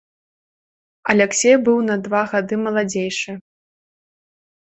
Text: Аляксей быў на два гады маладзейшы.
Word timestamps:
Аляксей 1.13 1.57
быў 1.65 1.75
на 1.89 1.95
два 2.07 2.23
гады 2.33 2.55
маладзейшы. 2.65 3.31